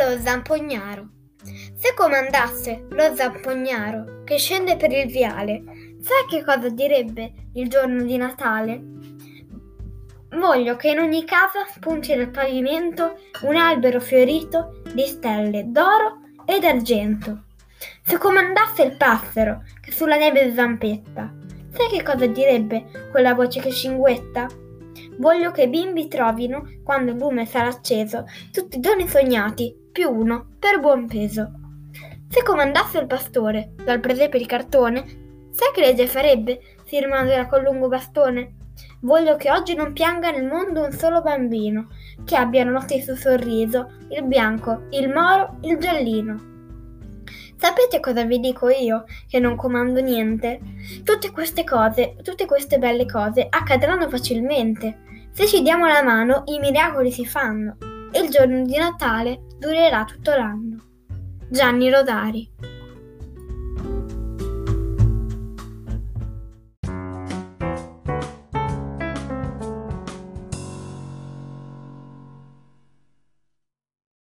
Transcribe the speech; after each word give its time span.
Lo 0.00 0.18
zampognaro. 0.18 1.08
Se 1.74 1.92
comandasse 1.94 2.86
lo 2.88 3.14
zampognaro 3.14 4.22
che 4.24 4.38
scende 4.38 4.78
per 4.78 4.90
il 4.92 5.10
viale, 5.10 5.62
sai 6.00 6.24
che 6.26 6.42
cosa 6.42 6.70
direbbe 6.70 7.50
il 7.52 7.68
giorno 7.68 8.02
di 8.02 8.16
Natale? 8.16 8.80
Voglio 10.30 10.76
che 10.76 10.88
in 10.88 11.00
ogni 11.00 11.26
casa 11.26 11.66
spunti 11.66 12.14
nel 12.14 12.30
pavimento 12.30 13.18
un 13.42 13.56
albero 13.56 14.00
fiorito 14.00 14.80
di 14.94 15.04
stelle 15.04 15.64
d'oro 15.66 16.20
e 16.46 16.58
d'argento. 16.60 17.42
Se 18.02 18.16
comandasse 18.16 18.82
il 18.82 18.96
passero 18.96 19.64
che 19.82 19.92
sulla 19.92 20.16
neve 20.16 20.54
zampetta, 20.54 21.30
sai 21.74 21.88
che 21.90 22.02
cosa 22.02 22.24
direbbe 22.24 22.86
quella 23.10 23.34
voce 23.34 23.60
che 23.60 23.70
cinguetta? 23.70 24.46
Voglio 25.18 25.50
che 25.50 25.64
i 25.64 25.68
bimbi 25.68 26.08
trovino, 26.08 26.66
quando 26.82 27.10
il 27.10 27.18
lume 27.18 27.44
sarà 27.44 27.68
acceso, 27.68 28.24
tutti 28.50 28.78
i 28.78 28.80
doni 28.80 29.06
sognati, 29.06 29.79
più 29.92 30.10
uno, 30.10 30.46
per 30.58 30.80
buon 30.80 31.06
peso. 31.06 31.52
Se 32.28 32.42
comandasse 32.42 32.98
il 32.98 33.06
pastore 33.06 33.72
dal 33.84 34.00
presepe 34.00 34.38
di 34.38 34.46
cartone, 34.46 35.04
sai 35.50 35.72
che 35.74 35.80
legge 35.80 36.06
farebbe 36.06 36.60
se 36.84 37.00
rimandera 37.00 37.46
col 37.46 37.62
lungo 37.62 37.88
bastone? 37.88 38.54
Voglio 39.00 39.36
che 39.36 39.50
oggi 39.50 39.74
non 39.74 39.92
pianga 39.92 40.30
nel 40.30 40.46
mondo 40.46 40.84
un 40.84 40.92
solo 40.92 41.22
bambino, 41.22 41.88
che 42.24 42.36
abbia 42.36 42.64
lo 42.64 42.80
stesso 42.80 43.16
sorriso, 43.16 43.92
il 44.10 44.24
bianco, 44.24 44.86
il 44.90 45.08
moro, 45.08 45.58
il 45.62 45.78
giallino. 45.78 46.48
Sapete 47.56 48.00
cosa 48.00 48.24
vi 48.24 48.40
dico 48.40 48.68
io? 48.68 49.04
Che 49.28 49.38
non 49.38 49.56
comando 49.56 50.00
niente? 50.00 50.60
Tutte 51.04 51.30
queste 51.30 51.64
cose, 51.64 52.16
tutte 52.22 52.46
queste 52.46 52.78
belle 52.78 53.06
cose 53.06 53.46
accadranno 53.50 54.08
facilmente. 54.08 55.28
Se 55.32 55.46
ci 55.46 55.62
diamo 55.62 55.86
la 55.86 56.02
mano, 56.02 56.42
i 56.46 56.58
miracoli 56.58 57.10
si 57.10 57.26
fanno 57.26 57.76
e 58.12 58.20
il 58.20 58.30
giorno 58.30 58.64
di 58.64 58.76
Natale 58.76 59.42
durerà 59.60 60.04
tutto 60.04 60.34
l'anno. 60.34 60.78
Gianni 61.50 61.90
Rodari 61.90 62.50